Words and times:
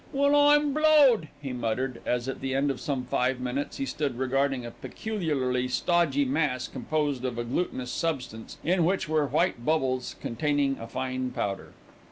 "Well, 0.13 0.33
I'm 0.47 0.73
blowed," 0.73 1.27
he 1.39 1.53
muttered 1.53 2.01
as, 2.07 2.27
at 2.27 2.41
the 2.41 2.55
end 2.55 2.71
of 2.71 2.81
some 2.81 3.05
five 3.05 3.39
minutes, 3.39 3.77
he 3.77 3.85
stood 3.85 4.17
regarding 4.17 4.65
a 4.65 4.71
peculiarly 4.71 5.67
stodgy 5.67 6.25
mass 6.25 6.67
composed 6.67 7.23
of 7.23 7.37
a 7.37 7.43
glutinous 7.43 7.91
substance 7.91 8.57
in 8.63 8.83
which 8.83 9.07
were 9.07 9.27
white 9.27 9.63
bubbles 9.63 10.15
containing 10.19 10.79
a 10.79 10.87
fine 10.87 11.29
powder. 11.29 11.73